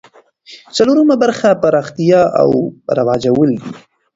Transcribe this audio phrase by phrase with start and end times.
[0.75, 2.49] څلورمه برخه پراختیا او
[2.97, 3.69] رواجول دي.